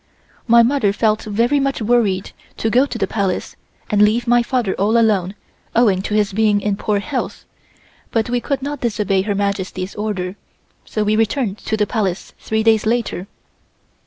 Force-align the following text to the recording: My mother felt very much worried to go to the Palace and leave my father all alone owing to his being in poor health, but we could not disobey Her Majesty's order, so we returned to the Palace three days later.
My 0.47 0.63
mother 0.63 0.91
felt 0.93 1.21
very 1.25 1.59
much 1.59 1.79
worried 1.79 2.31
to 2.57 2.71
go 2.71 2.87
to 2.87 2.97
the 2.97 3.05
Palace 3.05 3.55
and 3.91 4.01
leave 4.01 4.25
my 4.25 4.41
father 4.41 4.73
all 4.73 4.97
alone 4.97 5.35
owing 5.75 6.01
to 6.01 6.15
his 6.15 6.33
being 6.33 6.59
in 6.59 6.75
poor 6.75 6.97
health, 6.97 7.45
but 8.09 8.27
we 8.27 8.39
could 8.41 8.63
not 8.63 8.81
disobey 8.81 9.21
Her 9.21 9.35
Majesty's 9.35 9.93
order, 9.93 10.37
so 10.85 11.03
we 11.03 11.15
returned 11.15 11.59
to 11.59 11.77
the 11.77 11.85
Palace 11.85 12.33
three 12.39 12.63
days 12.63 12.87
later. 12.87 13.27